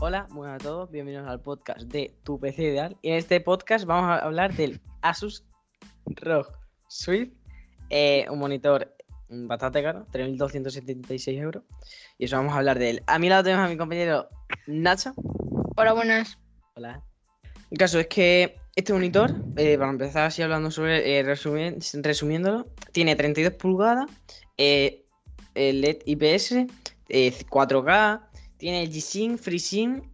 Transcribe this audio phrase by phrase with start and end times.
[0.00, 2.96] Hola, buenas a todos, bienvenidos al podcast de Tu PC Ideal.
[3.02, 5.44] Y en este podcast vamos a hablar del Asus
[6.06, 6.46] ROG
[6.88, 7.32] Swift,
[7.90, 8.94] eh, un monitor
[9.28, 11.64] bastante caro, 3.276 euros.
[12.16, 13.02] Y eso vamos a hablar de él.
[13.06, 14.28] A mi lado tenemos a mi compañero
[14.66, 15.12] Nacho.
[15.76, 16.38] Hola, buenas.
[16.76, 17.02] Hola.
[17.70, 22.66] El caso es que este monitor, eh, para empezar así hablando sobre, eh, resumi- resumiéndolo,
[22.92, 24.06] tiene 32 pulgadas,
[24.56, 26.66] LED IPS,
[27.08, 28.27] eh, 4K,
[28.58, 30.04] tiene G-Sync, FreeSync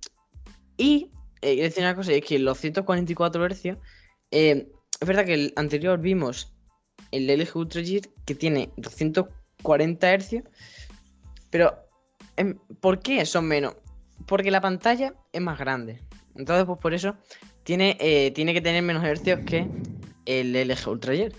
[0.77, 1.11] y
[1.43, 3.77] eh, decir una cosa, es que los 144 Hz,
[4.31, 4.69] eh,
[5.01, 6.55] es verdad que el anterior vimos
[7.11, 10.43] el LG Ultra Jet que tiene 240 Hz,
[11.51, 11.77] pero
[12.37, 13.77] em, ¿por qué son menos?
[14.27, 16.01] Porque la pantalla es más grande.
[16.37, 17.17] Entonces, pues por eso
[17.63, 19.67] tiene, eh, tiene que tener menos hercios que
[20.27, 21.37] el LG Ultra Jet.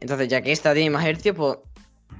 [0.00, 1.58] Entonces, ya que esta tiene más hercios, pues.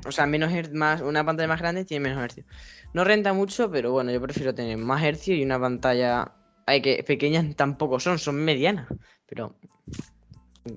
[0.06, 2.46] O sea, menos más, una pantalla más grande tiene menos hercios.
[2.92, 6.32] No renta mucho, pero bueno, yo prefiero tener más hercios y una pantalla.
[6.66, 8.87] Ay, que pequeñas tampoco son, son medianas.
[9.26, 9.54] Pero.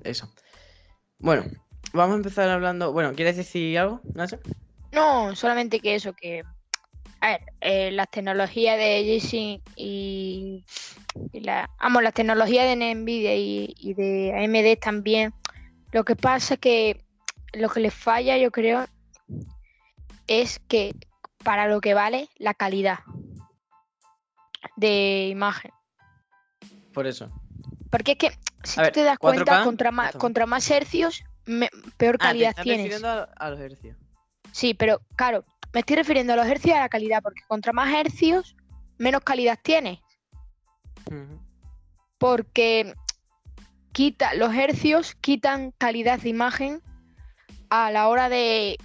[0.04, 0.32] Eso.
[1.20, 1.46] Bueno,
[1.94, 2.92] vamos a empezar hablando.
[2.92, 4.40] Bueno, ¿quieres decir algo, Nacho?
[4.92, 6.44] No, solamente que eso, que.
[7.22, 10.64] A ver, eh, las tecnologías de G-Sync y,
[11.34, 15.34] y la, vamos, las tecnologías de Nvidia y, y de AMD también.
[15.92, 17.04] Lo que pasa es que
[17.54, 18.86] lo que les falla, yo creo,
[20.30, 20.96] es que
[21.44, 23.00] para lo que vale la calidad
[24.76, 25.72] de imagen.
[26.94, 27.30] Por eso.
[27.90, 28.30] Porque es que,
[28.64, 32.16] si A tú ver, te das 4K, cuenta, contra más, contra más hercios, me- peor
[32.16, 32.84] Ah, te calidad estás tienes.
[32.84, 33.98] refiriendo a, los hercios.
[34.52, 37.74] Sí, pero claro, me estoy refiriendo a los hercios y a la calidad, porque contra
[37.74, 38.56] más hercios,
[38.98, 40.04] menos calidad tiene.
[41.08, 41.40] Ujú.
[42.20, 42.94] Porque
[43.94, 46.82] quita, los hercios quitan calidad de imagen
[47.70, 48.78] a la hora de.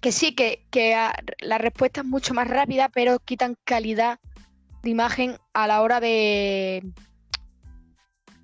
[0.00, 4.18] Que sí, que, que a- la respuesta es mucho más rápida, pero quitan calidad
[4.82, 6.82] de imagen a la hora de.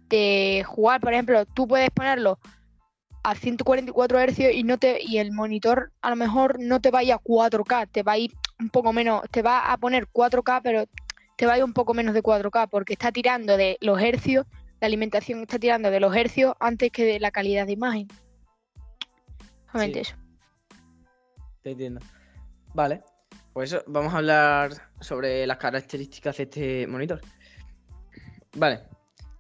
[0.09, 1.01] de jugar.
[1.01, 2.39] Por ejemplo, tú puedes ponerlo
[3.23, 7.01] a 144 Hz y no te y el monitor a lo mejor no te va
[7.01, 10.09] a ir a 4K, te va a ir un poco menos, te va a poner
[10.09, 10.87] 4K, pero
[11.37, 14.47] te va a ir un poco menos de 4K porque está tirando de los hercios,
[14.81, 18.09] la alimentación está tirando de los hercios antes que de la calidad de imagen.
[19.71, 20.11] Solamente Sí.
[20.11, 20.20] eso.
[21.63, 22.01] Te entiendo.
[22.75, 23.03] Vale.
[23.53, 27.21] Pues vamos a hablar sobre las características de este monitor.
[28.57, 28.85] Vale.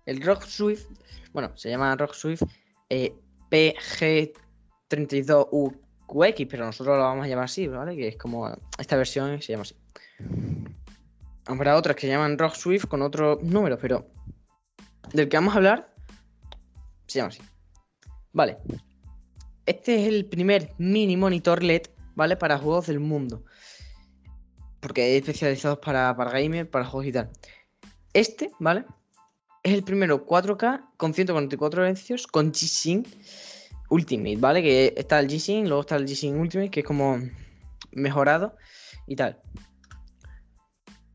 [0.07, 0.87] El ROG Swift,
[1.33, 2.43] bueno, se llama ROG Swift
[2.89, 3.15] eh,
[3.51, 7.95] PG32UQX, pero nosotros lo vamos a llamar así, ¿vale?
[7.97, 9.77] Que es como esta versión se llama así.
[11.47, 14.07] Habrá otras que llaman ROG Swift con otros números, pero
[15.13, 15.95] del que vamos a hablar
[17.07, 17.43] se llama así.
[18.33, 18.59] Vale.
[19.67, 21.83] Este es el primer mini monitor LED,
[22.21, 22.37] ¿vale?
[22.37, 23.47] Para juegos del mundo.
[24.81, 27.31] Porque hay especializados para, para gamer, para juegos y tal.
[28.13, 28.85] Este, ¿vale?
[29.63, 33.09] Es el primero 4K con 144 Hz con G-Sync
[33.89, 34.63] Ultimate, ¿vale?
[34.63, 37.19] Que está el G-Sync, luego está el G-Sync Ultimate, que es como
[37.93, 38.55] mejorado
[39.07, 39.41] y tal.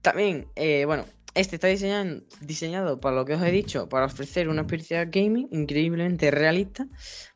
[0.01, 1.05] También, eh, bueno,
[1.35, 5.49] este está diseñado, diseñado para lo que os he dicho, para ofrecer una experiencia gaming
[5.51, 6.87] increíblemente realista,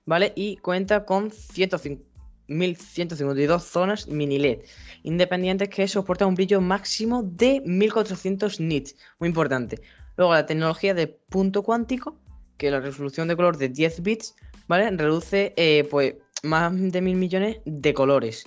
[0.06, 0.34] ¿vale?
[0.36, 2.09] Y cuenta con 105
[2.50, 4.60] 1152 zonas mini LED
[5.04, 9.82] independientes que soportan un brillo máximo de 1400 nits, muy importante.
[10.18, 12.18] Luego la tecnología de punto cuántico,
[12.58, 14.36] que la resolución de color de 10 bits,
[14.68, 14.90] ¿vale?
[14.92, 18.46] Reduce eh, pues más de mil millones de colores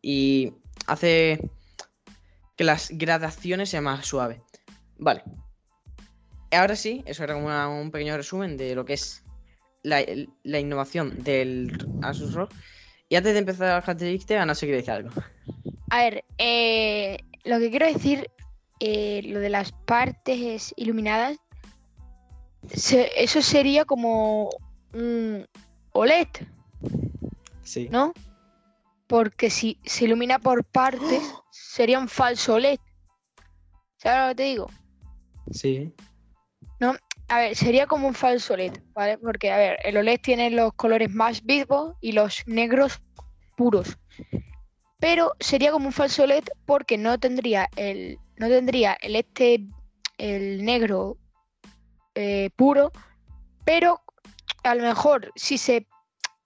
[0.00, 0.54] y
[0.86, 1.50] hace
[2.56, 4.40] que las gradaciones sean más suaves.
[4.98, 5.22] Vale.
[6.52, 9.22] Ahora sí, eso era como un pequeño resumen de lo que es
[9.82, 10.04] la,
[10.42, 12.48] la innovación del Asus ROG.
[13.10, 15.10] Y antes de empezar las características, no sé quiere decir algo.
[15.90, 18.30] A ver, eh, lo que quiero decir,
[18.78, 21.36] eh, lo de las partes iluminadas,
[22.72, 24.48] se- eso sería como
[24.94, 25.44] un
[25.92, 26.28] OLED,
[27.64, 27.88] Sí.
[27.90, 28.12] ¿no?
[29.08, 31.00] Porque si se ilumina por partes,
[31.50, 32.78] sería un falso OLED.
[33.96, 34.70] ¿Sabes lo que te digo?
[35.50, 35.92] Sí.
[37.28, 39.16] A ver, sería como un falso LED, ¿vale?
[39.18, 43.00] Porque, a ver, el OLED tiene los colores más vivos y los negros
[43.56, 43.96] puros.
[44.98, 49.64] Pero sería como un falso LED porque no tendría el, no tendría el este,
[50.18, 51.18] el negro
[52.16, 52.90] eh, puro,
[53.64, 54.02] pero
[54.64, 55.86] a lo mejor si se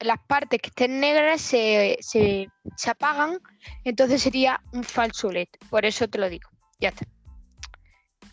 [0.01, 3.39] las partes que estén negras se, se, se apagan,
[3.85, 5.49] entonces sería un falso LED.
[5.71, 6.51] Por eso te lo digo.
[6.79, 7.07] Ya está.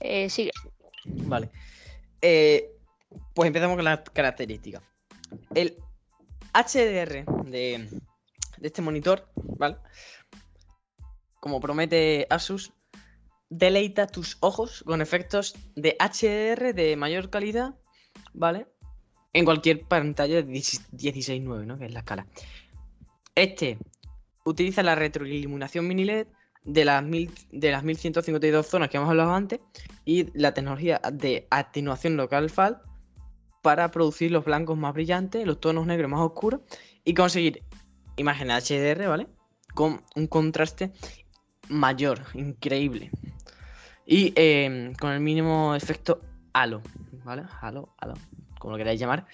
[0.02, 0.52] Eh, sigue.
[1.06, 1.50] Vale.
[2.22, 2.72] Eh,
[3.34, 4.84] pues empezamos con las características.
[5.56, 5.78] El
[6.54, 7.90] HDR de,
[8.58, 9.78] de este monitor, ¿vale?
[11.40, 12.74] Como promete Asus,
[13.50, 17.76] deleita tus ojos con efectos de HDR de mayor calidad,
[18.34, 18.68] ¿vale?
[19.34, 21.78] En cualquier pantalla de 16.9, ¿no?
[21.78, 22.28] Que es la escala.
[23.36, 23.78] Este
[24.46, 26.28] utiliza la retroiluminación mini LED
[26.64, 29.60] de las, mil, de las 1152 zonas que hemos hablado antes
[30.06, 32.82] y la tecnología de atenuación local FAL
[33.62, 36.62] para producir los blancos más brillantes, los tonos negros más oscuros
[37.04, 37.64] y conseguir
[38.18, 39.28] imágenes HDR, ¿vale?
[39.74, 40.92] Con un contraste
[41.70, 43.12] mayor, increíble.
[44.06, 46.22] Y em, con el mínimo efecto
[46.54, 46.82] halo,
[47.24, 47.44] ¿vale?
[47.62, 48.16] Halo, halo,
[48.60, 49.26] como lo queráis llamar.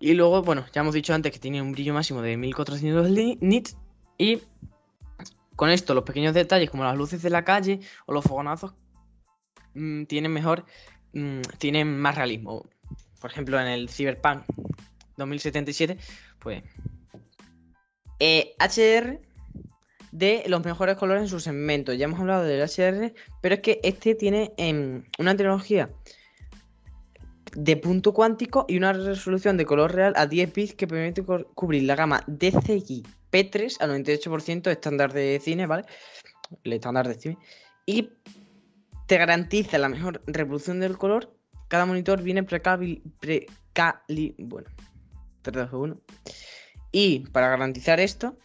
[0.00, 3.10] Y luego, bueno, ya hemos dicho antes que tiene un brillo máximo de 1400
[3.40, 3.76] nits
[4.16, 4.40] y
[5.58, 8.74] con esto, los pequeños detalles como las luces de la calle o los fogonazos
[9.74, 10.64] mm, tienen mejor,
[11.14, 12.64] mm, tienen más realismo.
[13.20, 14.44] Por ejemplo, en el Cyberpunk
[15.16, 15.98] 2077,
[16.38, 16.62] pues
[18.20, 19.20] HDR eh,
[20.12, 21.92] de los mejores colores en su segmento.
[21.92, 25.90] Ya hemos hablado del HDR, pero es que este tiene em, una tecnología
[27.56, 31.24] de punto cuántico y una resolución de color real a 10 bits que permite
[31.56, 35.84] cubrir la gama DCI P3 al 98% estándar de cine, ¿vale?
[36.64, 37.38] El estándar de cine.
[37.86, 38.10] Y
[39.06, 41.34] te garantiza la mejor reproducción del color.
[41.68, 43.02] Cada monitor viene precali...
[43.20, 44.68] precali bueno,
[45.42, 46.00] perdón, uno.
[46.92, 48.38] Y para garantizar esto,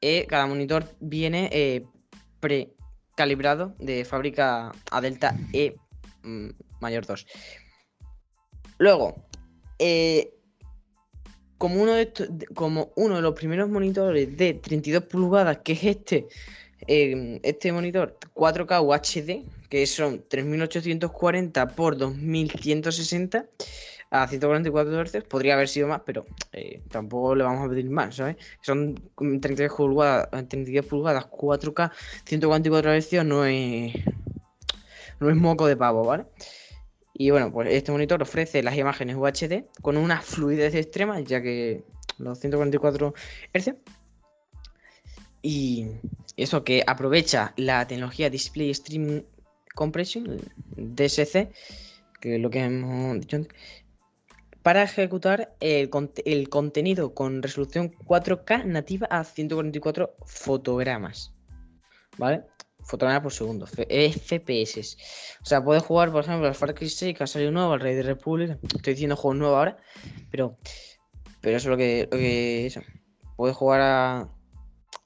[0.00, 1.86] eh, cada monitor viene eh,
[2.40, 5.76] precalibrado de fábrica a Delta E
[6.22, 6.48] mm,
[6.80, 7.26] mayor 2.
[8.78, 9.26] Luego,
[9.78, 10.39] eh,
[11.60, 12.10] como uno de
[12.54, 16.26] como uno de los primeros monitores de 32 pulgadas, que es este,
[16.86, 23.44] em, este monitor 4K UHD, que son 3840 por 2160
[24.10, 28.16] a 144 Hz, podría haber sido más, pero eh, tampoco le vamos a pedir más,
[28.16, 28.36] ¿sabes?
[28.62, 31.92] Son 32 pulgadas, 32 pulgadas 4K,
[32.24, 33.92] 144 Hz no es,
[35.20, 36.24] no es moco de pavo, ¿vale?
[37.20, 41.84] Y bueno, pues este monitor ofrece las imágenes UHD con una fluidez extrema, ya que
[42.16, 43.12] los 144
[43.52, 43.74] Hz.
[45.42, 45.88] Y
[46.38, 49.22] eso que aprovecha la tecnología Display Stream
[49.74, 50.40] Compression,
[50.78, 51.50] DSC,
[52.22, 53.54] que es lo que hemos dicho antes,
[54.62, 55.90] para ejecutar el,
[56.24, 61.34] el contenido con resolución 4K nativa a 144 fotogramas.
[62.16, 62.44] ¿Vale?
[62.90, 64.96] Fotogramas por segundo, FPS.
[65.40, 67.80] O sea, puedes jugar, por ejemplo, al Far Cry 6, que ha salido nuevo, al
[67.80, 68.58] Rey de República.
[68.62, 69.76] Estoy diciendo juego nuevo ahora,
[70.30, 70.58] pero,
[71.40, 72.80] pero eso es lo que, lo que eso.
[73.36, 74.28] Puedes jugar a,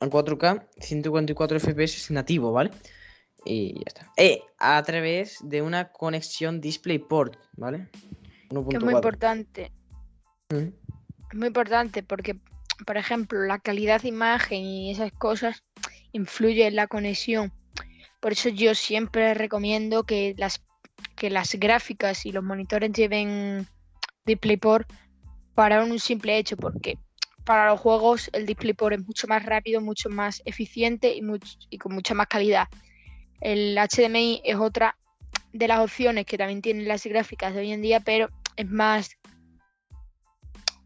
[0.00, 2.70] 4K, 144 FPS nativo, ¿vale?
[3.44, 4.12] Y ya está.
[4.16, 7.88] Eh, a través de una conexión DisplayPort, ¿vale?
[8.48, 9.72] Que es muy importante.
[10.50, 10.68] ¿Mm?
[11.30, 12.38] Es muy importante porque,
[12.86, 15.62] por ejemplo, la calidad de imagen y esas cosas
[16.12, 17.52] influye en la conexión.
[18.24, 20.64] Por eso yo siempre recomiendo que las,
[21.14, 23.68] que las gráficas y los monitores lleven
[24.24, 24.90] DisplayPort
[25.54, 26.96] para un simple hecho, porque
[27.44, 31.20] para los juegos el DisplayPort es mucho más rápido, mucho más eficiente y,
[31.68, 32.66] y con mucha más calidad.
[33.42, 34.96] El HDMI es otra
[35.52, 39.18] de las opciones que también tienen las gráficas de hoy en día, pero es más,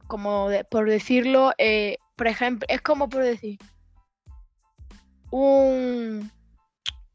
[0.09, 3.61] como por decirlo, eh, por ejemplo, es como por decir
[5.31, 6.33] un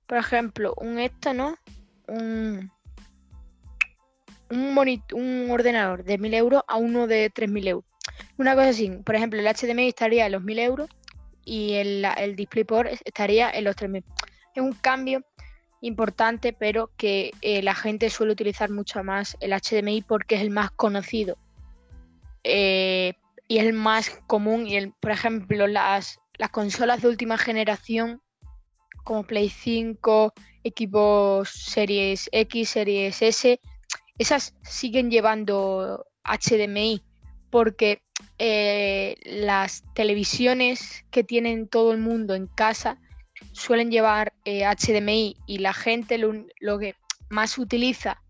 [0.07, 1.55] por ejemplo, un esto, ¿no?
[2.07, 2.71] Un,
[4.49, 7.85] un, un ordenador de 1000 euros a uno de 3000 euros.
[8.37, 10.89] Una cosa así, por ejemplo, el HDMI estaría en los 1000 euros
[11.45, 14.03] y el, el DisplayPort estaría en los 3000.
[14.55, 15.23] Es un cambio
[15.81, 20.49] importante, pero que eh, la gente suele utilizar mucho más el HDMI porque es el
[20.49, 21.37] más conocido
[22.43, 23.13] eh,
[23.47, 24.65] y es el más común.
[24.65, 28.21] Y el, por ejemplo, las, las consolas de última generación
[29.03, 30.33] como Play 5,
[30.63, 33.59] equipos Series X, Series S,
[34.17, 37.03] esas siguen llevando HDMI
[37.49, 38.01] porque
[38.39, 42.97] eh, las televisiones que tienen todo el mundo en casa
[43.51, 46.95] suelen llevar HDMI eh, y la gente lo, que
[47.29, 48.21] más utiliza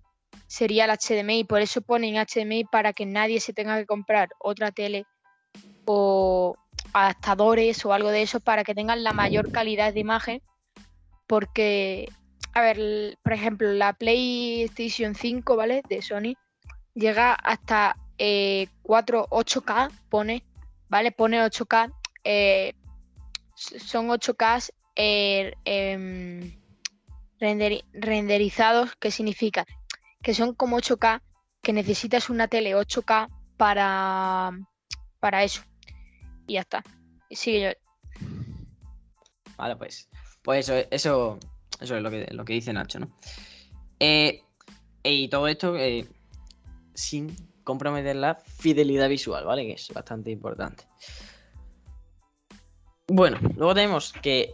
[0.47, 4.71] sería el HDMI, por eso ponen HDMI para que nadie se tenga que comprar otra
[4.71, 5.05] tele
[5.85, 6.55] o
[6.93, 10.41] adaptadores o algo de eso para que tengan la mayor calidad de imagen
[11.33, 12.07] porque,
[12.53, 15.81] a ver, por ejemplo, la PlayStation 5, ¿vale?
[15.89, 16.35] De Sony,
[16.93, 18.67] llega hasta 4, eh,
[19.31, 20.43] 8K, pone,
[20.89, 21.11] ¿vale?
[21.11, 21.91] Pone 8K,
[22.23, 22.75] eh,
[23.55, 26.55] son 8K eh, em,
[27.39, 29.65] renderizados, ¿qué significa?
[30.21, 31.19] Que son como 8K,
[31.63, 34.51] que necesitas una tele 8K para,
[35.19, 35.63] para eso.
[36.45, 36.83] Y ya está.
[37.31, 38.27] Sigue yo.
[39.57, 40.07] Vale, pues
[40.43, 41.39] pues eso, eso,
[41.79, 43.09] Eso es lo que, lo que dice Nacho, ¿no?
[43.99, 44.43] Eh,
[45.03, 46.07] y todo esto eh,
[46.93, 49.65] sin comprometer la fidelidad visual, ¿vale?
[49.65, 50.83] Que es bastante importante.
[53.07, 54.53] Bueno, luego tenemos que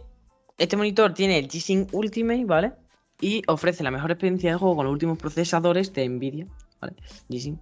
[0.58, 2.72] este monitor tiene el G-Sync Ultimate, ¿vale?
[3.20, 6.46] Y ofrece la mejor experiencia de juego con los últimos procesadores de Nvidia,
[6.80, 6.94] ¿vale?
[7.28, 7.60] G-Sync.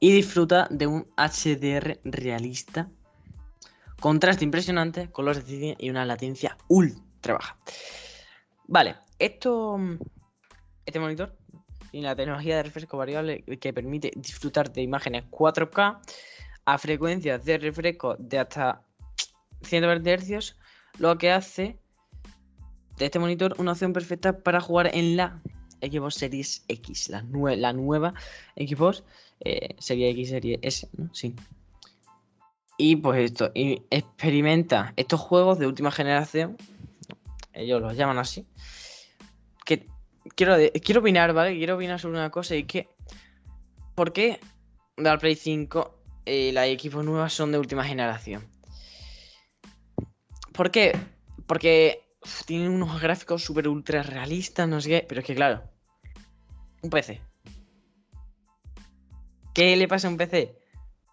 [0.00, 2.90] Y disfruta de un HDR realista,
[4.00, 7.56] contraste impresionante, colores de y una latencia ultra baja.
[8.66, 9.78] Vale, esto.
[10.84, 11.36] Este monitor
[11.90, 15.98] tiene la tecnología de refresco variable que permite disfrutar de imágenes 4K
[16.64, 18.82] a frecuencias de refresco de hasta
[19.62, 20.56] 120 Hz,
[20.98, 21.78] lo que hace
[22.98, 25.40] de este monitor una opción perfecta para jugar en la
[25.80, 27.22] Xbox Series X, la,
[27.72, 28.14] nueva
[28.56, 29.04] Xbox
[29.40, 31.12] eh, Serie X, Serie S, ¿no?
[31.14, 31.34] Sí.
[32.78, 36.56] Y pues esto, y experimenta estos juegos de última generación,
[37.56, 38.46] ellos los llaman así,
[39.64, 39.86] que
[40.34, 41.56] quiero, quiero opinar, ¿vale?
[41.56, 42.88] Quiero opinar sobre una cosa y que,
[43.94, 44.38] ¿por qué
[44.96, 48.46] la Play 5 y las Xbox nuevas son de última generación?
[50.52, 50.98] ¿Por qué?
[51.46, 52.02] Porque
[52.46, 55.62] tienen unos gráficos súper ultra realistas, no sé qué, pero es que claro,
[56.82, 57.20] un PC.
[59.54, 60.58] ¿Qué le pasa a un PC?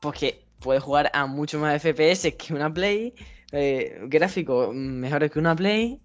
[0.01, 3.13] Pues que puede jugar a mucho más FPS que una Play,
[3.53, 6.01] eh, gráficos mejores que una Play,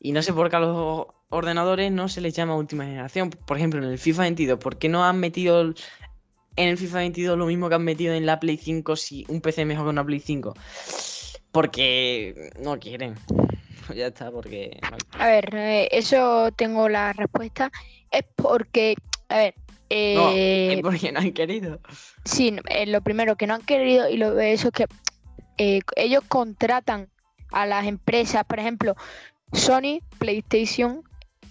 [0.00, 3.30] y no sé por qué a los ordenadores no se les llama última generación.
[3.30, 7.38] Por ejemplo, en el FIFA 22, ¿por qué no han metido en el FIFA 22
[7.38, 10.04] lo mismo que han metido en la Play 5 si un PC mejor que una
[10.04, 10.54] Play 5?
[11.52, 13.14] Porque no quieren.
[13.94, 14.78] ya está, porque.
[15.12, 17.70] A ver, eh, eso tengo la respuesta.
[18.10, 18.94] Es porque,
[19.28, 19.54] a ver.
[19.90, 21.80] no, es Eh, porque no han querido.
[22.24, 24.86] sí, eh, lo primero que no han querido y lo eso es que
[25.58, 27.08] eh, ellos contratan
[27.52, 28.94] a las empresas, por ejemplo,
[29.52, 31.02] Sony, PlayStation,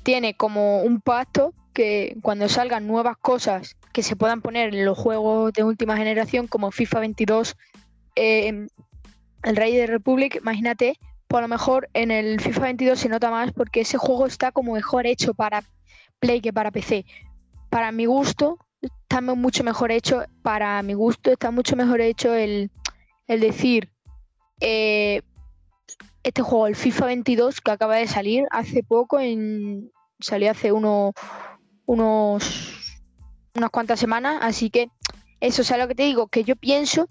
[0.03, 4.97] tiene como un pacto que cuando salgan nuevas cosas que se puedan poner en los
[4.97, 7.55] juegos de última generación, como FIFA 22,
[8.15, 8.67] eh,
[9.43, 10.97] el Rey de Republic, imagínate,
[11.27, 14.73] por lo mejor en el FIFA 22 se nota más porque ese juego está como
[14.73, 15.63] mejor hecho para
[16.19, 17.05] Play que para PC.
[17.69, 22.33] Para mi gusto, está mu- mucho mejor hecho, para mi gusto está mucho mejor hecho
[22.33, 22.71] el,
[23.27, 23.89] el decir,
[24.59, 25.21] eh,
[26.23, 31.13] este juego, el FIFA 22, que acaba de salir hace poco, en, salió hace uno-
[31.85, 33.01] unos,
[33.55, 34.89] unas cuantas semanas, así que
[35.39, 37.07] eso es lo que te digo, que yo pienso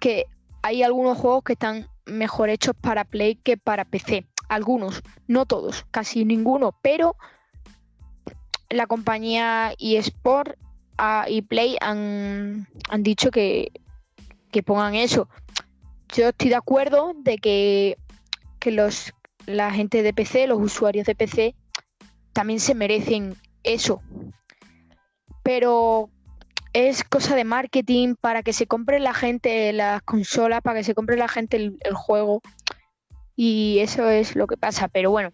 [0.00, 0.26] que
[0.62, 4.26] hay algunos juegos que están mejor hechos para Play que para PC.
[4.48, 7.16] Algunos, no todos, casi ninguno, pero
[8.68, 10.56] la compañía eSport
[10.98, 13.72] ah, y Play han, han dicho que,
[14.50, 15.28] que pongan eso.
[16.14, 17.96] Yo estoy de acuerdo de que,
[18.58, 19.12] que los,
[19.46, 21.54] la gente de PC, los usuarios de PC,
[22.32, 24.00] también se merecen eso.
[25.42, 26.10] Pero
[26.72, 30.94] es cosa de marketing para que se compre la gente las consolas, para que se
[30.94, 32.42] compre la gente el, juego.
[33.34, 34.88] Y eso es lo que pasa.
[34.88, 35.32] Pero bueno,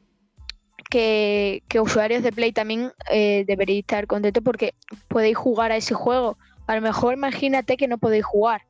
[0.90, 4.74] que, que usuarios de Play también eh, estar contentos porque
[5.08, 6.38] podéis jugar a ese juego.
[6.66, 8.62] A lo mejor imagínate que no podéis jugar.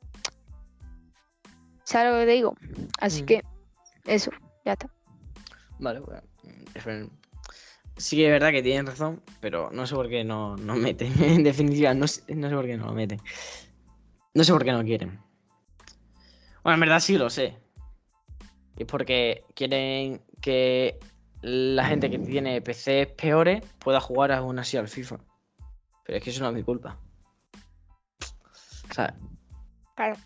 [1.85, 2.57] ¿Sabes lo que te digo?
[2.99, 3.27] Así Mm.
[3.27, 3.43] que
[4.05, 4.31] eso,
[4.65, 4.89] ya está.
[5.79, 6.23] Vale, bueno.
[7.97, 11.13] Sí que es verdad que tienen razón, pero no sé por qué no, no meten.
[11.41, 13.21] En definitiva, no sé, no sé por qué no lo meten.
[14.35, 15.21] No sé por qué no quieren.
[16.63, 17.59] Bueno, en verdad sí lo sé.
[18.77, 20.99] Es porque quieren que
[21.43, 25.19] la gente que tiene PCs peores pueda jugar aún así al FIFA.
[26.05, 26.99] Pero es que eso no es mi culpa.
[28.91, 29.15] O sea,
[29.95, 30.17] Claro.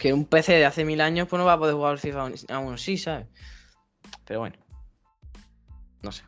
[0.00, 2.74] Que un PC de hace mil años pues no va a poder jugar FIFA aún-
[2.74, 3.26] así, ¿sabes?
[4.24, 4.56] Pero bueno.
[6.02, 6.24] No sé.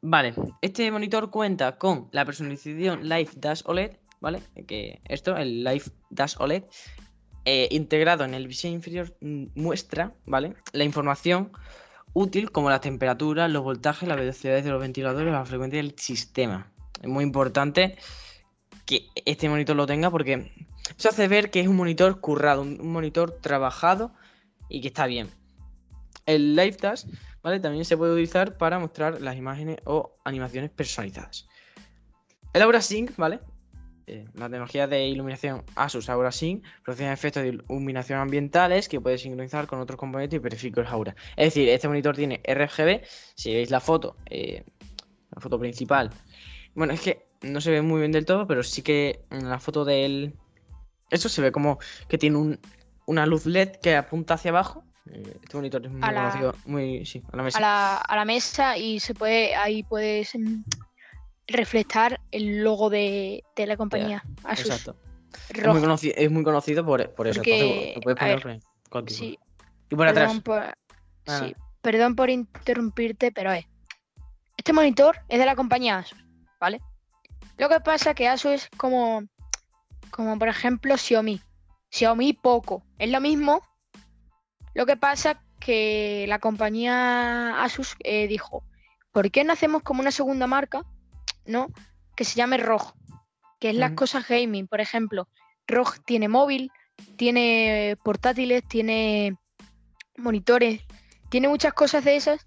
[0.00, 4.40] Vale, este monitor cuenta con la personalización Live Dash OLED, ¿vale?
[4.66, 6.64] Que esto, el Live Dash OLED,
[7.44, 10.54] eh, integrado en el diseño inferior, mm, muestra, ¿vale?
[10.72, 11.52] La información
[12.14, 16.72] útil como la temperatura, los voltajes, las velocidades de los ventiladores, la frecuencia del sistema.
[17.02, 17.98] Es muy importante
[18.86, 20.50] que este monitor lo tenga porque
[20.98, 24.12] eso hace ver que es un monitor currado, un, monitor trabajado
[24.68, 25.28] y que está bien.
[26.26, 27.04] El Live Dash,
[27.42, 27.60] ¿vale?
[27.60, 31.48] También se puede utilizar para mostrar las imágenes o animaciones personalizadas.
[32.52, 33.40] El Aura Sync, ¿vale?
[34.06, 39.18] Eh, la tecnología de iluminación Asus Aura Sync proporciona efectos de iluminación ambientales que puede
[39.18, 41.14] sincronizar con otros componentes y periféricos Aura.
[41.36, 43.02] Es decir, este monitor tiene RGB.
[43.36, 44.64] Si veis la foto, eh,
[45.30, 46.10] la foto principal.
[46.74, 49.84] Bueno, es que no se ve muy bien del todo, pero sí que la foto
[49.84, 50.34] del.
[51.10, 52.60] Esto se ve como que tiene un-
[53.06, 54.84] una luz LED que apunta hacia abajo.
[55.12, 57.58] Eh, este monitor es muy A la- conocido, muy, sí, a la mesa.
[57.58, 60.62] a la, a la mesa y se puede ahí puedes mm,
[61.48, 64.96] reflejar el logo de, de la compañía Asus Exacto.
[65.48, 67.38] Es muy, conocido, es muy conocido por, por eso.
[67.40, 68.60] Porque, entonces, puedes ver,
[69.08, 69.38] Sí.
[69.88, 70.26] Y por atrás.
[70.26, 70.62] perdón por,
[71.26, 71.38] Ah.
[71.38, 73.64] sí, perdón por interrumpirte, pero es.
[74.56, 76.18] Este monitor es de la compañía Asus,
[76.60, 76.80] ¿vale?
[77.58, 79.22] Lo que pasa que Asus es como,
[80.10, 81.40] como por ejemplo Xiaomi.
[81.90, 82.82] Xiaomi poco.
[82.98, 83.62] Es lo mismo.
[84.74, 88.64] Lo que pasa que la compañía Asus eh, dijo,
[89.12, 90.84] ¿por qué no hacemos como una segunda marca,
[91.44, 91.68] ¿no?
[92.16, 92.94] Que se llame ROG,
[93.58, 94.66] que es las cosas gaming.
[94.66, 95.28] Por ejemplo,
[95.66, 96.70] ROG tiene móvil,
[97.16, 99.36] tiene portátiles, tiene
[100.16, 100.82] monitores,
[101.28, 102.46] tiene muchas cosas de esas,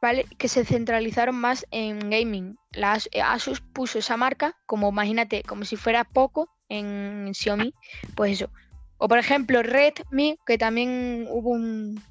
[0.00, 0.26] ¿vale?
[0.38, 2.56] Que se centralizaron más en gaming.
[2.70, 7.74] La eh, Asus puso esa marca como, imagínate, como si fuera poco en Xiaomi,
[8.14, 8.50] pues eso.
[8.96, 12.02] O por ejemplo, Redmi, que también hubo un-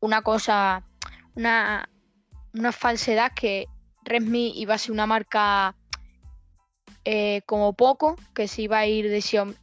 [0.00, 0.84] una cosa,
[1.34, 1.88] una,
[2.72, 3.66] falsedad que
[4.04, 5.74] Redmi iba a ser una marca
[7.04, 9.54] eh, como poco, que se iba a ir de Xiaomi,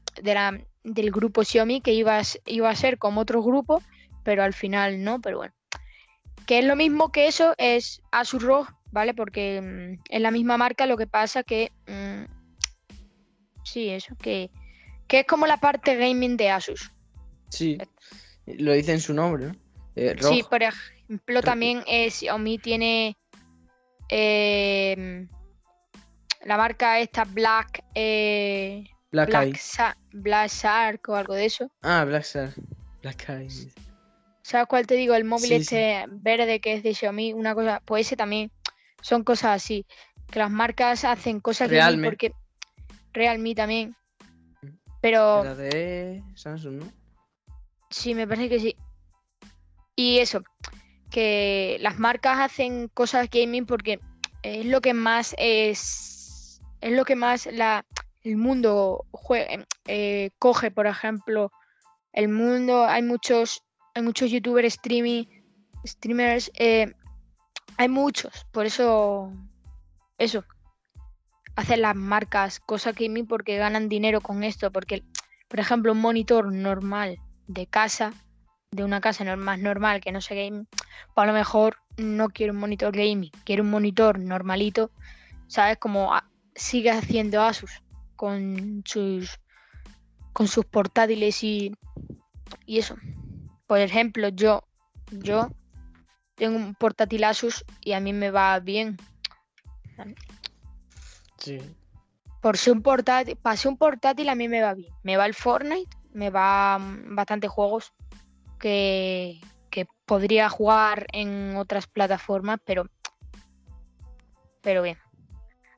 [0.83, 3.83] del grupo Xiaomi, que iba a, iba a ser como otro grupo,
[4.23, 5.53] pero al final no, pero bueno.
[6.47, 9.13] Que es lo mismo que eso, es Asus ROG, ¿vale?
[9.13, 11.71] Porque mm, es la misma marca, lo que pasa que...
[11.87, 12.36] mm,
[13.67, 14.49] sí, eso, que,
[15.07, 16.91] que es como la parte gaming de Asus.
[17.49, 17.77] Sí.
[18.45, 19.55] Lo dice en su nombre, ¿no?
[19.95, 20.15] Eh.
[20.21, 23.17] Sí, por ejemplo, también eh, Xiaomi tiene
[24.09, 25.27] eh,
[26.45, 31.71] la marca esta Black, eh, Black Black, Black Shark o algo de eso.
[31.81, 32.53] Ah, Black Star.
[33.01, 33.71] Black Eye.
[34.43, 35.13] ¿Sabes cuál te digo?
[35.15, 35.75] El móvil Sí, sí.
[35.75, 38.51] este verde que es de Xiaomi, una cosa, pues ese también
[39.01, 39.85] son cosas así.
[40.31, 42.07] Que las marcas hacen cosas Realme.
[42.07, 42.31] porque
[43.13, 43.95] Realme también.
[45.01, 46.91] Pero La de Samsung, ¿no?
[47.89, 48.75] sí, me parece que sí.
[49.95, 50.43] Y eso,
[51.09, 53.99] que las marcas hacen cosas gaming porque
[54.43, 57.85] es lo que más es, es lo que más la,
[58.23, 61.51] el mundo jue- eh, coge, por ejemplo,
[62.13, 63.63] el mundo, hay muchos,
[63.95, 65.25] hay muchos youtubers streaming,
[65.85, 66.93] streamers, eh,
[67.77, 69.31] hay muchos, por eso,
[70.17, 70.43] eso,
[71.57, 75.03] hacen las marcas cosas gaming porque ganan dinero con esto, porque,
[75.47, 77.17] por ejemplo, un monitor normal
[77.47, 78.13] de casa,
[78.69, 80.67] de una casa más normal que no sea gaming,
[81.15, 84.91] pues a lo mejor no quiero un monitor gaming, quiero un monitor normalito,
[85.47, 85.79] ¿sabes?
[85.79, 86.11] Como
[86.53, 87.81] sigue haciendo Asus
[88.15, 89.39] con sus
[90.33, 91.71] con sus portátiles y,
[92.67, 92.95] y eso.
[93.65, 94.63] Por ejemplo, yo
[95.11, 95.49] yo
[96.35, 98.97] tengo un portátil Asus y a mí me va bien.
[101.37, 101.59] Sí.
[102.41, 104.93] Por ser un portátil, para ser un portátil a mí me va bien.
[105.03, 107.93] Me va el Fortnite, me va mm, bastantes juegos
[108.59, 112.87] que, que podría jugar en otras plataformas, pero
[114.61, 114.97] pero bien.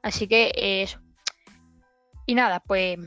[0.02, 1.00] Así que eh, eso.
[2.26, 2.98] Y nada, pues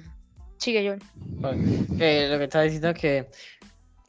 [0.59, 0.95] sigue yo.
[1.41, 1.59] Vale.
[1.99, 3.31] Que lo que estaba diciendo es que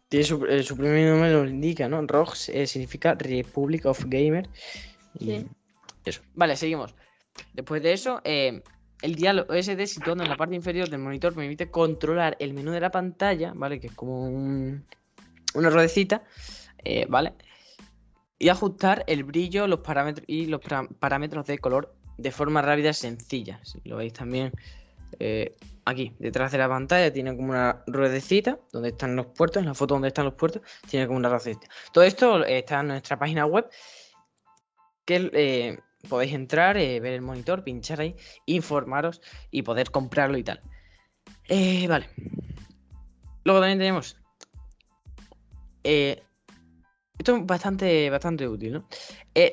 [0.09, 2.01] tiene su, eh, su primer nombre lo indica, ¿no?
[2.05, 4.47] ROG eh, significa Republic of Gamer.
[5.19, 5.47] Y Sí.
[6.05, 6.21] eso.
[6.35, 6.93] Vale, seguimos.
[7.53, 8.61] Después de eso, eh,
[9.01, 12.79] el dial OSD situado en la parte inferior del monitor permite controlar el menú de
[12.79, 13.79] la pantalla, ¿vale?
[13.79, 14.85] Que es como un-
[15.55, 16.23] una ruedecita,
[16.83, 17.33] eh, ¿vale?
[18.39, 20.61] Y ajustar el brillo los parámetros y los
[20.99, 23.59] parámetros de color de forma rápida y sencilla.
[23.63, 24.51] Si lo veis también
[25.19, 29.67] eh, aquí, detrás de la pantalla, tiene como una ruedecita donde están los puertos, en
[29.67, 31.67] la foto donde están los puertos, tiene como una ruedecita.
[31.91, 33.69] Todo esto está en nuestra página web,
[35.05, 40.61] que podéis entrar, eh, ver el monitor, pinchar ahí, informaros y poder comprarlo y tal.
[41.49, 42.09] Eh, vale.
[43.43, 44.17] Luego también tenemos.
[45.83, 46.21] eh,
[47.17, 48.87] esto es bastante, bastante útil, ¿no?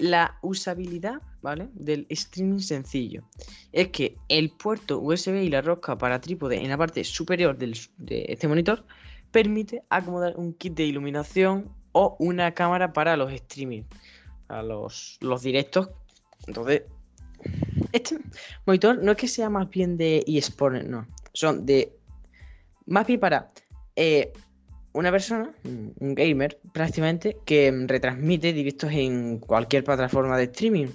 [0.00, 1.68] La usabilidad, ¿vale?
[1.74, 3.22] Del streaming sencillo.
[3.70, 8.24] Es que el puerto USB y la rosca para trípode en la parte superior de
[8.28, 8.84] este monitor
[9.30, 13.82] permite acomodar un kit de iluminación o una cámara para los streaming,
[14.46, 15.90] para los, los directos.
[16.46, 16.83] Entonces,
[17.92, 18.18] este
[18.66, 21.07] monitor no es que sea más bien de eSport, no.
[21.33, 21.92] Son de.
[22.87, 23.50] Más bien para
[23.96, 24.33] eh,
[24.92, 30.88] una persona, un gamer prácticamente, que retransmite directos en cualquier plataforma de streaming.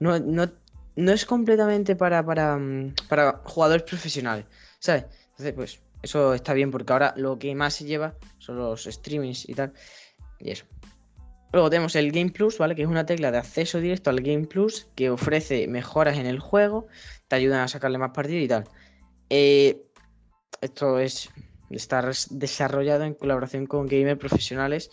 [0.00, 0.50] No, no,
[0.96, 4.46] no es completamente para, para, mm, para jugadores profesionales,
[4.78, 5.04] ¿sabes?
[5.30, 9.48] Entonces, pues, eso está bien porque ahora lo que más se lleva son los streamings
[9.48, 9.72] y tal.
[10.38, 10.64] Y eso.
[11.52, 12.74] Luego tenemos el Game Plus, ¿vale?
[12.74, 16.40] Que es una tecla de acceso directo al Game Plus que ofrece mejoras en el
[16.40, 16.86] juego,
[17.28, 18.64] te ayudan a sacarle más partido y tal.
[19.28, 19.82] Eh,
[20.60, 21.30] esto es
[21.70, 24.90] está desarrollado en colaboración con gamers profesionales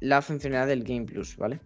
[0.00, 1.60] la funcionalidad del Game Plus, ¿vale?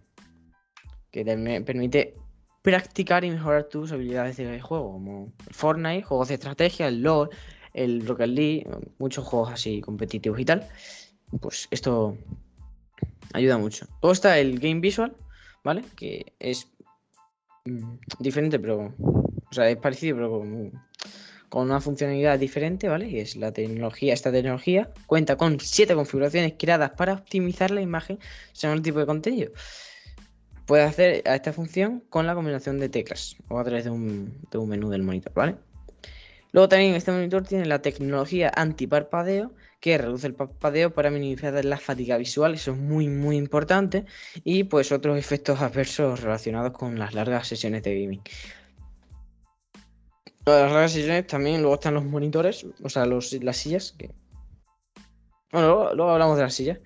[1.11, 2.15] Que te permite
[2.61, 7.29] practicar y mejorar tus habilidades de juego, como Fortnite, juegos de estrategia, el LoL,
[7.73, 8.67] el Rocket League,
[8.99, 10.67] muchos juegos así competitivos y tal.
[11.41, 12.17] Pues esto
[13.33, 13.85] ayuda mucho.
[14.01, 15.15] Luego está el Game Visual,
[15.63, 15.83] ¿vale?
[15.95, 16.67] Que es
[17.65, 18.93] mm, diferente, pero.
[18.99, 20.71] O sea, es parecido, pero con,
[21.49, 23.09] con, una funcionalidad diferente, ¿vale?
[23.09, 24.13] Y es la tecnología.
[24.13, 28.19] Esta tecnología cuenta con siete configuraciones creadas para optimizar la imagen
[28.53, 29.51] según el tipo de contenido.
[30.65, 34.39] Puedes hacer a esta función con la combinación de teclas o a través de un,
[34.51, 35.57] de un menú del monitor, ¿vale?
[36.51, 41.77] Luego también este monitor tiene la tecnología antiparpadeo que reduce el parpadeo para minimizar la
[41.77, 44.05] fatiga visual, eso es muy muy importante,
[44.43, 48.21] y pues otros efectos adversos relacionados con las largas sesiones de gaming.
[50.45, 53.95] Las largas sesiones también, luego están los monitores, o sea, los, las sillas.
[55.51, 56.79] Bueno, luego, hablamos de las sillas.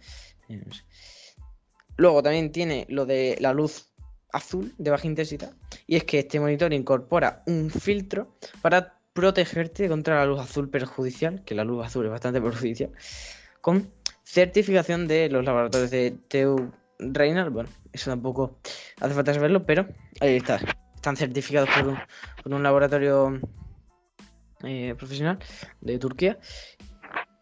[1.98, 3.94] Luego también tiene lo de la luz
[4.32, 5.54] azul de baja intensidad.
[5.88, 11.42] Y es que este monitor incorpora un filtro para protegerte contra la luz azul perjudicial,
[11.46, 12.92] que la luz azul es bastante perjudicial,
[13.62, 13.90] con
[14.24, 17.50] certificación de los laboratorios de TU Reynard.
[17.50, 18.60] Bueno, eso tampoco
[19.00, 19.88] hace falta saberlo, pero
[20.20, 20.60] ahí está.
[20.96, 21.70] Están certificados
[22.44, 23.40] por un, laboratorio
[24.64, 25.40] eh, profesional
[25.82, 26.38] de Turquía.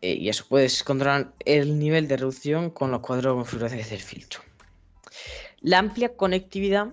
[0.02, 4.02] Eh, y eso puedes controlar el nivel de reducción con los cuadros de configuraciones del
[4.02, 4.42] filtro.
[5.62, 6.90] La amplia conectividad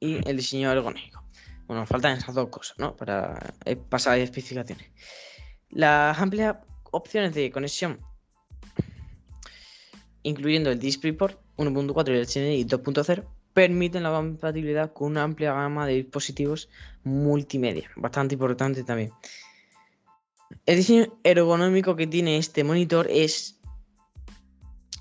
[0.00, 1.21] y el diseño ergonómico.
[1.66, 2.96] Bueno, faltan esas dos cosas, ¿no?
[2.96, 4.90] Para eh, pasar a especificaciones.
[5.70, 6.56] Las amplias
[6.90, 8.00] opciones de conexión,
[10.22, 15.86] incluyendo el DisplayPort 1.4 y el HDMI 2.0, permiten la compatibilidad con una amplia gama
[15.86, 16.68] de dispositivos
[17.04, 19.12] multimedia, bastante importante también.
[20.66, 23.62] El diseño ergonómico que tiene este monitor es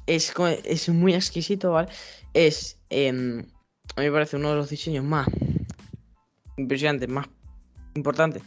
[0.07, 1.89] es, es muy exquisito, ¿vale?
[2.33, 3.45] Es, em,
[3.95, 5.27] a mí me parece uno de los diseños más
[6.61, 7.27] impresionante, más
[7.95, 8.41] importante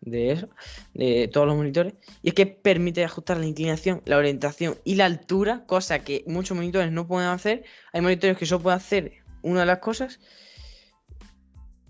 [0.00, 0.48] de eso,
[0.94, 5.06] de todos los monitores, y es que permite ajustar la inclinación, la orientación y la
[5.06, 7.64] altura, cosa que muchos monitores no pueden hacer.
[7.92, 10.20] Hay monitores que solo pueden hacer una de las cosas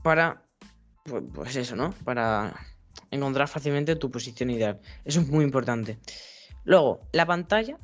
[0.03, 0.43] para,
[1.05, 1.93] pues, pues eso, ¿no?
[2.05, 2.55] Para
[3.11, 4.81] encontrar fácilmente tu posición ideal.
[5.05, 5.99] Eso es muy importante.
[6.65, 7.79] Luego, la pantalla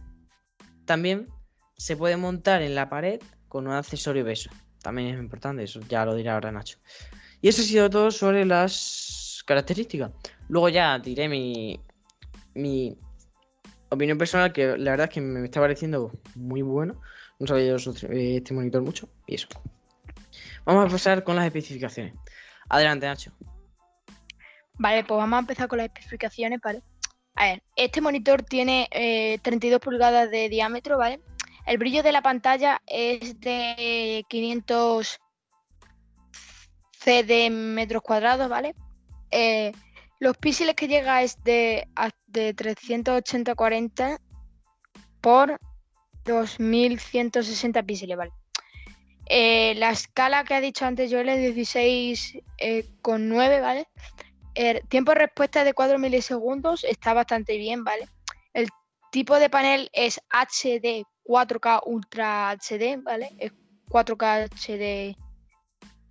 [0.85, 1.29] también
[1.77, 4.51] se puede montar en la pared con un accesorio beso.
[4.83, 6.79] También es importante, eso ya lo dirá ahora Nacho.
[7.45, 10.13] Y eso ha sido todo sobre las características.
[10.49, 11.79] Luego ya diré mi,
[12.55, 12.97] mi
[13.91, 16.99] opinión personal, que la verdad es que me está pareciendo muy bueno.
[17.39, 19.11] No sabía yo este monitor mucho.
[19.27, 19.49] Y eso.
[20.65, 22.15] Vamos a pasar con las especificaciones.
[22.71, 23.31] Adelante, Nacho.
[24.79, 26.83] Vale, pues vamos a empezar con las especificaciones, ¿vale?
[27.35, 28.89] A ver, este monitor tiene
[29.43, 31.21] 32 eh, pulgadas de diámetro, ¿vale?
[31.67, 35.21] El brillo de la pantalla es de 500
[37.05, 38.75] de metros cuadrados, ¿vale?
[39.31, 39.73] Eh,
[40.19, 41.87] los píxeles que llega es de,
[42.27, 44.19] de 380-40
[45.21, 45.59] por
[46.25, 48.33] 2160 píxeles, ¿vale?
[49.27, 53.89] Eh, la escala que ha dicho antes Joel es 16,9, eh, ¿vale?
[54.55, 58.09] El tiempo de respuesta de 4 milisegundos está bastante bien, ¿vale?
[58.53, 58.69] El
[59.11, 63.35] tipo de panel es HD 4K Ultra HD, ¿vale?
[63.39, 63.53] Es
[63.89, 65.17] 4K HD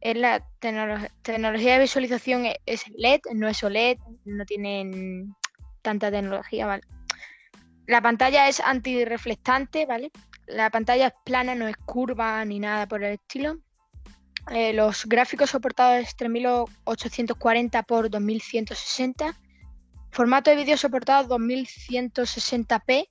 [0.04, 5.34] es la tecnología de visualización e-, es LED, no es OLED, no tienen
[5.82, 6.84] tanta tecnología, ¿vale?
[7.88, 10.12] La pantalla es antirreflectante, ¿vale?
[10.46, 13.60] La pantalla es plana, no es curva ni nada por el estilo.
[14.52, 19.40] Eh, los gráficos soportados es 3840 x 2160.
[20.12, 23.08] Formato de vídeo soportado 2160p,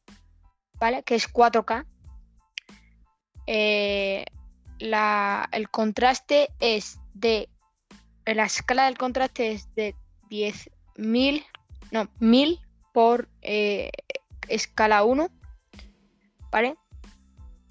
[0.75, 1.03] ¿vale?
[1.05, 1.87] Que es 4K.
[3.47, 4.27] Eh,
[5.53, 7.49] el contraste es de.
[8.25, 9.95] La escala del contraste es de
[10.31, 11.45] 10.000,
[11.91, 12.61] no, 1000
[12.93, 13.91] por eh,
[14.49, 15.29] escala 1,
[16.51, 16.77] ¿vale?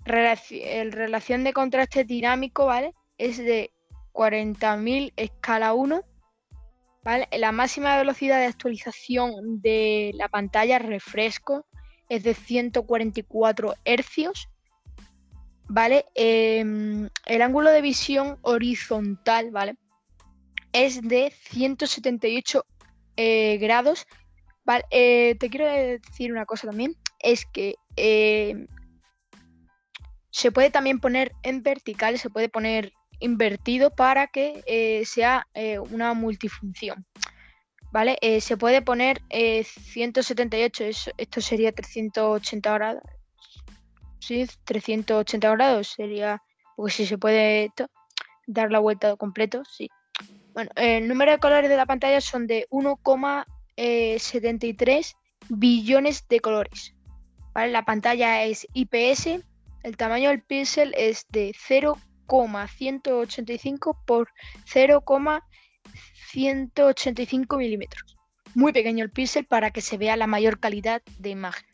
[0.06, 2.93] el relación de contraste dinámico, ¿vale?
[3.17, 3.71] Es de
[4.13, 6.02] 40.000 escala 1,
[7.04, 7.30] ¿vale?
[7.38, 11.65] La máxima velocidad de actualización de la pantalla refresco
[12.10, 14.50] es de 144 hercios
[15.71, 16.05] ¿vale?
[16.15, 19.75] Em, el ángulo de visión horizontal, ¿vale?
[20.73, 22.65] Es de 178
[23.15, 24.05] eh, grados.
[24.65, 28.67] Vale, eh, te quiero decir una cosa también, es que em,
[30.29, 35.47] se puede también poner en vertical, se puede poner invertido para que eh, sea
[35.91, 37.05] una multifunción.
[37.93, 38.17] ¿vale?
[38.41, 40.84] Se puede poner 178,
[41.17, 43.03] esto sería 380 grados.
[44.21, 46.43] Sí, 380 grados sería,
[46.75, 47.71] porque si se puede
[48.45, 49.89] dar la vuelta completo, sí.
[50.53, 55.15] Bueno, el número de colores de la pantalla son de 1,73
[55.49, 56.93] billones de colores.
[57.53, 57.71] ¿vale?
[57.71, 59.39] La pantalla es IPS,
[59.84, 64.29] el tamaño del píxel es de 0,185 por
[64.65, 68.15] 0,185 milímetros.
[68.53, 71.70] Muy pequeño el píxel para que se vea la mayor calidad de imagen.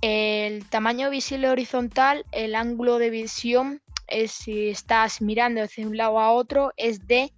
[0.00, 6.20] El tamaño visible horizontal, el ángulo de visión, es, si estás mirando hacia un lado
[6.20, 7.32] a otro, es de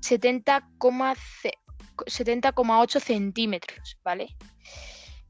[0.00, 4.34] 70,8 centímetros, ¿vale?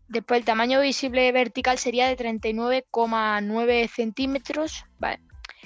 [0.09, 4.85] Después el tamaño visible vertical sería de 39,9 centímetros.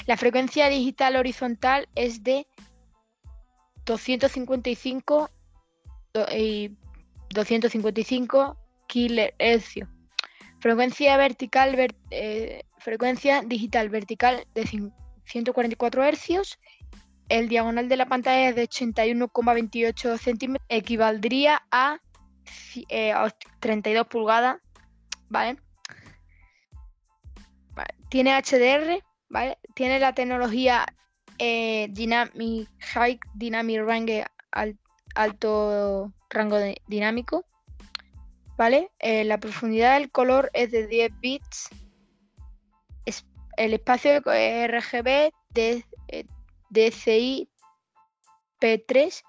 [0.07, 2.47] La frecuencia digital horizontal es de
[3.87, 5.31] 255
[6.37, 6.77] y
[7.31, 9.94] 255 kHz.
[10.65, 11.77] Frecuencia vertical,
[12.11, 14.91] eh, frecuencia digital vertical de
[15.27, 16.59] 144 Hz.
[17.29, 20.67] El diagonal de la pantalla es de 81,28 centímetros.
[20.71, 21.99] Equivaldría a
[23.61, 24.57] 32 eh, pulgadas,
[25.29, 25.59] ¿vale?
[28.09, 29.59] Tiene HDR, ¿vale?
[29.75, 30.87] Tiene la tecnología
[31.39, 34.25] eh, Dynamic High Dynamic Range
[35.15, 37.45] alto rango dinámico,
[38.57, 38.91] ¿vale?
[38.99, 41.69] Eh, la profundidad del color es de 10 bits.
[43.57, 45.85] el espacio RGB de
[46.71, 47.49] DCI
[48.61, 49.23] P3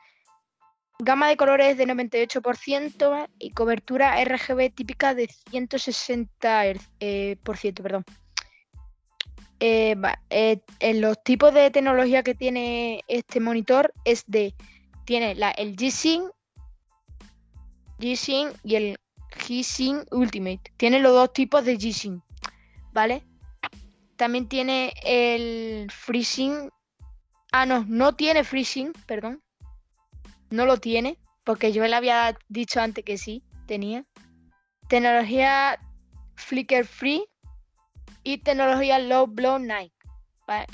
[0.99, 6.79] Gama de colores de 98% y cobertura RGB típica de 160%.
[7.01, 8.05] Eh, por ciento, perdón.
[9.59, 9.95] Eh,
[10.29, 14.53] eh, en los tipos de tecnología que tiene este monitor es de.
[15.03, 16.31] Tiene la, el G-Sync,
[17.99, 18.97] G-Sync y el
[19.45, 20.71] G-Sync Ultimate.
[20.77, 22.23] Tiene los dos tipos de G-Sync,
[22.93, 23.23] ¿vale?
[24.15, 26.71] También tiene el FreeSync.
[27.51, 29.41] Ah, no, no tiene FreeSync, perdón
[30.49, 34.05] no lo tiene, porque yo le había dicho antes que sí, tenía.
[34.87, 35.79] Tecnología
[36.35, 37.25] Flicker Free
[38.23, 39.93] y tecnología Low Blow Night.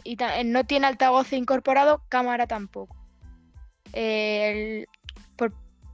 [0.04, 2.96] Y no tiene altavoz incorporado, cámara tampoco.
[3.94, 4.88] el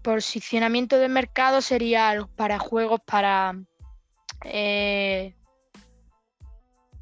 [0.07, 3.59] posicionamiento de mercado sería para juegos para
[4.45, 5.35] eh,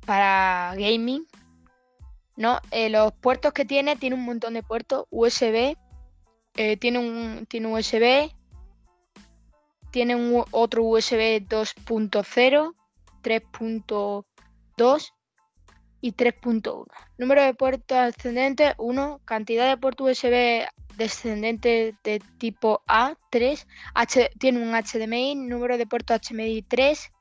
[0.08, 1.28] para gaming.
[2.36, 2.60] ¿no?
[2.72, 5.78] Eh, los puertos que tiene, tiene un montón de puertos USB,
[6.56, 8.32] eh, tiene, un, tiene USB,
[9.92, 12.74] tiene un, otro USB 2.0,
[13.22, 15.14] 3.2
[16.06, 16.86] y 3.1.
[17.18, 23.68] Número de puertos ascendentes 1, cantidad de puertos USB descendente de tipo A 3,
[24.40, 27.12] tiene un HDMI, número de puertos HDMI 3,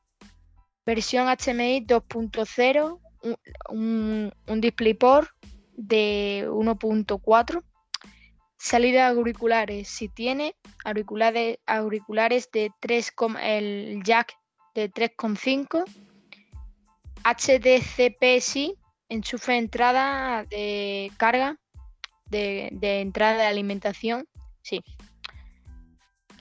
[0.84, 3.00] versión HDMI 2.0,
[3.70, 5.30] un, un DisplayPort
[5.76, 7.62] de 1.4
[8.58, 9.88] Salida auriculares.
[9.88, 14.36] Si tiene auriculares, auriculares de 3, el jack
[14.74, 15.84] de 3,5.
[17.24, 18.76] HDCP sí.
[19.08, 21.58] Enchufe entrada de carga.
[22.26, 24.26] De, entrada de alimentación.
[24.62, 24.80] Sí.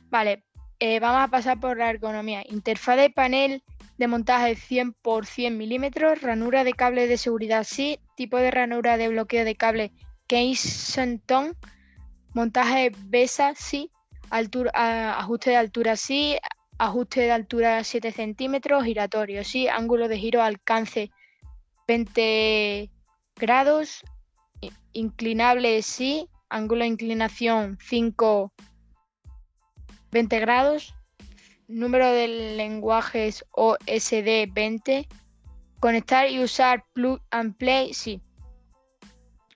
[0.09, 0.43] Vale.
[0.79, 2.43] Eh, vamos a pasar por la ergonomía.
[2.49, 3.63] Interfaz de panel
[3.97, 6.21] de montaje 100 por 100 milímetros.
[6.21, 7.99] Ranura de cable de seguridad sí.
[8.15, 9.91] Tipo de ranura de bloqueo de cable
[10.27, 11.55] Kensington
[12.33, 13.91] Montaje BESA sí,
[14.31, 14.71] altura,
[15.19, 16.35] ajuste de altura sí,
[16.77, 21.11] ajuste de altura 7 centímetros, giratorio sí, ángulo de giro alcance
[21.87, 22.89] 20
[23.35, 24.03] grados,
[24.93, 28.51] inclinable sí, ángulo de inclinación 5,
[30.11, 30.95] 20 grados,
[31.67, 35.07] número de lenguajes OSD 20,
[35.79, 38.21] conectar y usar plug and play sí.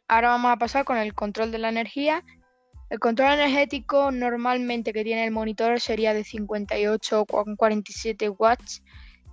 [0.07, 2.23] Ahora vamos a pasar con el control de la energía
[2.89, 8.81] el control energético normalmente que tiene el monitor sería de 58 con 47 watts.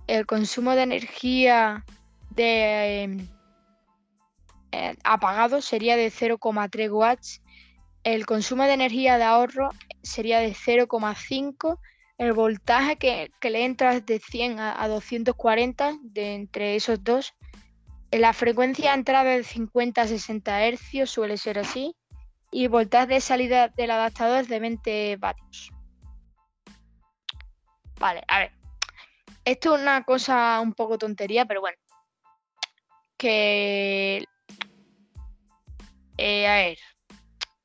[0.07, 1.85] El consumo de energía
[2.31, 3.27] de em,
[4.73, 7.41] eh, apagado sería de 0,3 watts.
[8.03, 9.69] El consumo de energía de ahorro
[10.03, 11.79] sería de 0,5.
[12.17, 17.33] El voltaje que, le entra es de 100 a, 240 de entre esos dos.
[18.11, 21.95] La frecuencia de entrada de 50 a 60 Hz suele ser así
[22.55, 25.71] y voltaje de salida del adaptador de 20 vatios.
[27.99, 28.51] Vale, a ver.
[29.43, 31.77] Esto es una cosa un poco tontería, pero bueno.
[33.17, 34.23] Que.
[36.17, 36.77] Eh, a ver.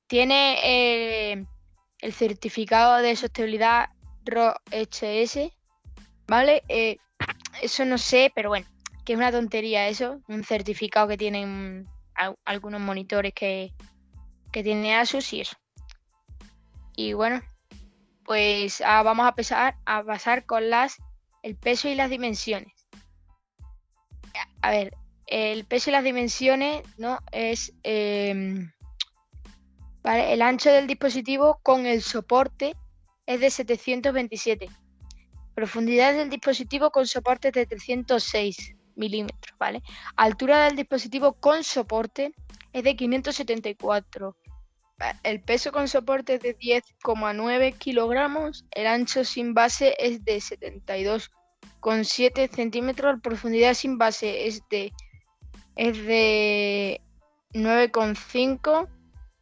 [0.08, 0.58] Tiene.
[0.64, 1.46] Eh,
[2.00, 3.90] el certificado de sostenibilidad
[4.24, 5.52] ROHS,
[6.26, 6.64] ¿vale?
[6.68, 6.96] Eh,
[7.62, 8.66] eso no sé, pero bueno,
[9.04, 11.86] que es una tontería eso, un certificado que tienen
[12.44, 13.72] algunos monitores que,
[14.52, 15.56] que tiene Asus y eso.
[16.96, 17.40] Y bueno,
[18.24, 20.96] pues ah, vamos a, empezar a pasar con las
[21.42, 22.72] el peso y las dimensiones.
[24.62, 24.94] A ver,
[25.26, 27.18] el peso y las dimensiones, ¿no?
[27.32, 28.70] Es em,
[30.04, 32.76] el ancho del dispositivo con el soporte
[33.26, 34.68] es de 727.
[35.54, 39.82] Profundidad del dispositivo con soporte de 306 milímetros, ¿vale?
[40.16, 42.32] Altura del dispositivo con soporte
[42.72, 44.36] es de 574.
[45.22, 48.66] El peso con soporte es de 10,9 kilogramos.
[48.72, 53.14] El ancho sin base es de 72,7 centímetros.
[53.14, 54.92] La profundidad sin base es de,
[55.76, 57.00] es de
[57.52, 58.88] 9,5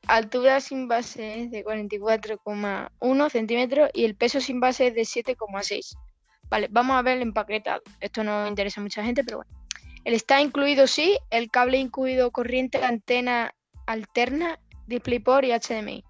[0.09, 5.97] altura sin base es de 44,1 centímetros y el peso sin base es de 7,6.
[6.49, 7.83] Vale, vamos a ver el empaquetado.
[8.01, 9.53] Esto no interesa a mucha gente, pero bueno.
[10.05, 13.55] El está incluido sí, el cable incluido corriente, antena
[13.87, 16.05] alterna, DisplayPort y HDMI.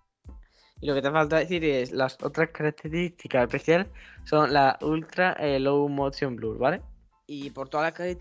[0.81, 3.89] Y lo que te falta decir es las otras características especiales
[4.25, 6.83] son la Ultra eh, Low Motion Blur, ¿vale?
[7.27, 8.17] Y por todas las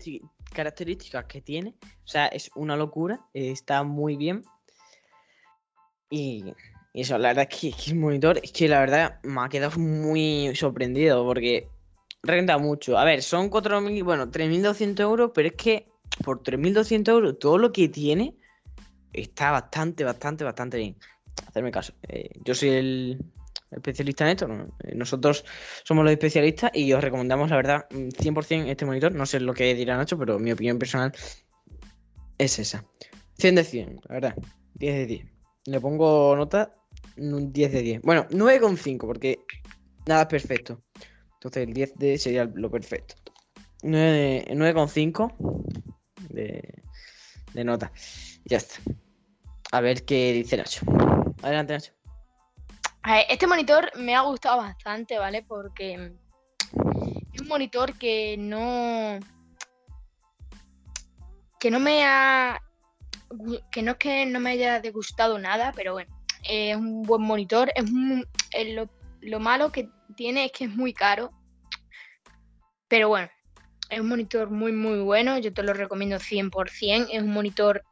[0.52, 4.44] características que tiene, o sea, es una locura, está muy bien.
[6.10, 6.52] Y,
[6.92, 10.54] eso, la verdad es que, es monitor, es que la verdad me ha quedado muy
[10.56, 11.68] sorprendido porque
[12.22, 12.98] renta mucho.
[12.98, 15.86] A ver, son 4.000, bueno, 3.200 euros, pero es que
[16.24, 18.36] por 3.200 euros todo lo que tiene
[19.12, 20.96] está bastante, bastante, bastante bien.
[21.46, 21.92] Hacerme caso.
[22.08, 23.24] Eh, yo soy el
[23.70, 24.48] especialista en esto.
[24.84, 25.44] Eh, nosotros
[25.84, 29.14] somos los especialistas y os recomendamos, la verdad, 100% este monitor.
[29.14, 31.12] No sé lo que dirá Nacho, pero mi opinión personal
[32.38, 32.84] es esa.
[33.38, 34.34] 100 de 100, la verdad.
[34.74, 36.74] 10 de 10 le pongo nota
[37.16, 38.02] un 10 de 10.
[38.02, 39.40] Bueno, 9,5 porque
[40.06, 40.82] nada es perfecto.
[41.34, 43.14] Entonces el 10 de sería lo perfecto.
[43.82, 45.64] 9,5
[46.30, 46.82] de,
[47.52, 47.92] de nota.
[48.44, 48.80] Ya está.
[49.72, 50.80] A ver qué dice Nacho.
[51.42, 51.92] Adelante, Nacho.
[53.28, 55.42] Este monitor me ha gustado bastante, ¿vale?
[55.42, 56.12] Porque
[57.32, 59.18] es un monitor que no.
[61.58, 62.60] que no me ha
[63.70, 67.72] que no es que no me haya degustado nada, pero bueno, es un buen monitor.
[67.74, 68.74] Es
[69.20, 71.32] lo, malo que tiene es que es muy caro.
[72.88, 73.28] Pero bueno,
[73.90, 75.38] es un monitor muy, muy bueno.
[75.38, 77.08] Yo te lo recomiendo 100%.
[77.10, 77.84] Es un monitor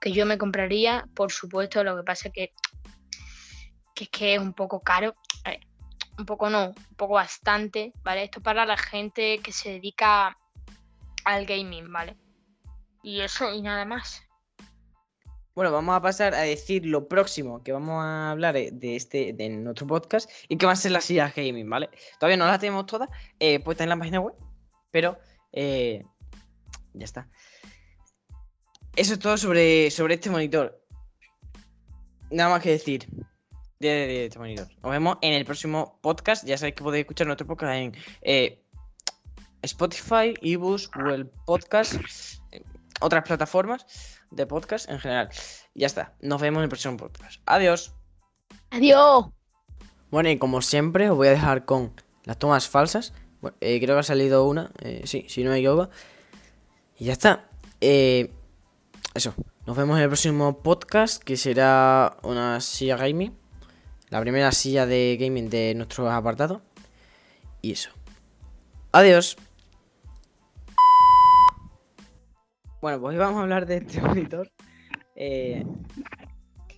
[0.00, 1.82] que yo me compraría, por supuesto.
[1.82, 2.52] Lo que pasa es que,
[3.96, 5.14] es que es un poco caro.
[6.18, 8.24] un poco no, un poco bastante, ¿vale?
[8.24, 10.36] Esto para la gente que se dedica
[11.24, 12.16] al gaming, ¿vale?
[13.02, 14.22] Y eso y nada más.
[15.54, 19.48] Bueno, vamos a pasar a decir lo próximo que vamos a hablar de este de
[19.50, 21.90] nuestro podcast y que va a ser la silla gaming, ¿vale?
[22.18, 24.34] Todavía no las tenemos todas eh, puestas en la página web,
[24.94, 25.18] pero
[25.50, 26.04] eh,
[26.92, 27.28] ya está.
[28.94, 30.80] Eso es todo sobre, sobre este monitor.
[32.30, 33.08] Nada más que decir
[33.80, 34.68] de, este monitor.
[34.84, 36.44] Nos vemos en el próximo podcast.
[36.44, 37.92] Ya sabéis que podéis escuchar nuestro podcast en
[39.62, 41.94] Spotify, eBooks, Google Podcast,
[43.00, 43.86] otras plataformas
[44.30, 45.28] de podcast en general.
[45.74, 46.14] ya está.
[46.20, 47.42] Nos vemos en el próximo podcast.
[47.46, 47.96] Adiós.
[48.70, 49.26] Adiós.
[50.12, 53.12] Bueno, y como siempre, os voy a dejar con las tomas falsas.
[53.60, 54.70] Eh, creo que ha salido una.
[54.80, 55.90] Eh, sí, si no hay yoga.
[56.98, 57.48] Y ya está.
[57.80, 58.32] Eh,
[59.14, 59.34] eso.
[59.66, 63.34] Nos vemos en el próximo podcast, que será una silla gaming.
[64.10, 66.62] La primera silla de gaming de nuestro apartado.
[67.62, 67.90] Y eso.
[68.92, 69.36] Adiós.
[72.80, 74.52] Bueno, pues hoy vamos a hablar de este monitor.
[75.16, 75.64] Eh,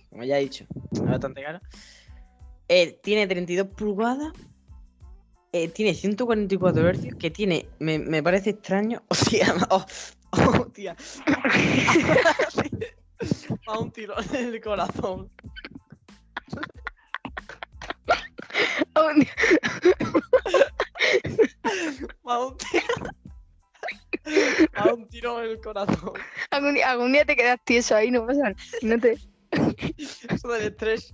[0.09, 1.59] como ya he dicho, es bastante caro.
[2.69, 4.31] Eh, tiene 32 pulgadas.
[5.53, 7.15] Eh, tiene 144 Hz.
[7.17, 7.69] Que tiene.
[7.79, 9.01] Me, parece extraño.
[9.07, 9.85] Hostia, oh,
[10.31, 10.95] oh, tía.
[13.67, 15.31] a un tiro en el corazón.
[18.93, 19.01] a
[22.45, 22.85] un tiro.
[24.73, 26.13] A un tiro en el corazón.
[26.51, 28.55] Algún día, te quedas tieso ahí, no pasa nada.
[28.81, 29.17] No te...
[29.97, 31.13] Eso del estrés.